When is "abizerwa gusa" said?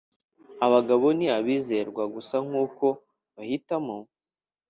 1.37-2.35